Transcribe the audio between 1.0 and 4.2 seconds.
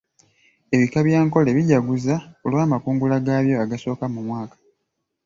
bya Ankole bijaguza olw'amakungula gaabyo agasooka